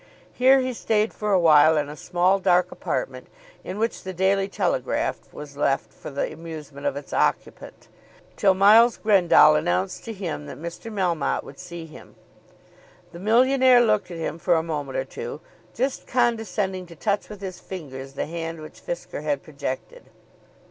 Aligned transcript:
Here 0.33 0.61
he 0.61 0.73
stayed 0.73 1.13
for 1.13 1.31
a 1.31 1.39
while 1.39 1.77
in 1.77 1.87
a 1.87 1.95
small 1.95 2.39
dark 2.39 2.71
apartment 2.71 3.27
in 3.63 3.77
which 3.77 4.01
"The 4.01 4.13
Daily 4.15 4.47
Telegraph" 4.47 5.31
was 5.31 5.55
left 5.57 5.93
for 5.93 6.09
the 6.09 6.33
amusement 6.33 6.87
of 6.87 6.95
its 6.97 7.13
occupant 7.13 7.87
till 8.35 8.55
Miles 8.55 8.97
Grendall 8.97 9.53
announced 9.55 10.03
to 10.05 10.11
him 10.13 10.47
that 10.47 10.57
Mr. 10.57 10.91
Melmotte 10.91 11.43
would 11.43 11.59
see 11.59 11.85
him. 11.85 12.15
The 13.11 13.19
millionaire 13.19 13.79
looked 13.81 14.09
at 14.09 14.17
him 14.17 14.39
for 14.39 14.55
a 14.55 14.63
moment 14.63 14.97
or 14.97 15.05
two, 15.05 15.39
just 15.75 16.07
condescending 16.07 16.87
to 16.87 16.95
touch 16.95 17.29
with 17.29 17.41
his 17.41 17.59
fingers 17.59 18.13
the 18.13 18.25
hand 18.25 18.59
which 18.59 18.81
Fisker 18.81 19.21
had 19.21 19.43
projected. 19.43 20.09